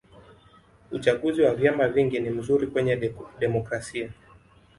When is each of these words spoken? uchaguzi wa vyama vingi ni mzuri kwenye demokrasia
uchaguzi 0.91 1.41
wa 1.41 1.55
vyama 1.55 1.87
vingi 1.87 2.19
ni 2.19 2.29
mzuri 2.29 2.67
kwenye 2.67 3.13
demokrasia 3.39 4.09